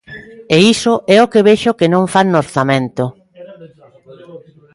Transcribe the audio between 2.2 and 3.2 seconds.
no orzamento.